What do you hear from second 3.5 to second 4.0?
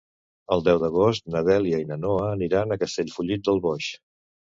del Boix.